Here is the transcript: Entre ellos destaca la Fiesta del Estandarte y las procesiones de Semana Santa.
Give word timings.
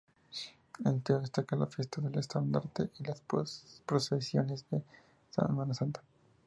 Entre 0.83 1.11
ellos 1.13 1.25
destaca 1.25 1.55
la 1.55 1.67
Fiesta 1.67 2.01
del 2.01 2.17
Estandarte 2.17 2.89
y 2.97 3.03
las 3.03 3.21
procesiones 3.85 4.65
de 4.71 4.81
Semana 5.29 5.75
Santa. 5.75 6.01